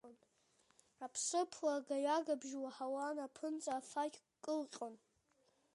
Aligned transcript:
Аԥсыԥлагаҩагабжьы 1.05 2.59
уаҳауан, 2.63 3.17
аԥынҵа 3.25 3.71
афақь 3.79 4.17
кылҟьон. 4.43 4.95